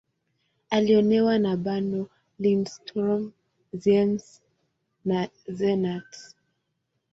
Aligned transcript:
Aliolewa 0.69 1.39
na 1.39 1.57
Bernow, 1.57 2.07
Lindström, 2.39 3.33
Ziems, 3.73 4.41
na 5.05 5.27
Renat. 5.47 6.11